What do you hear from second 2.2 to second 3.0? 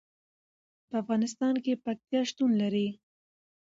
شتون لري.